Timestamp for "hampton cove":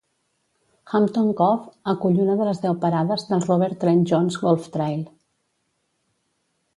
0.93-1.67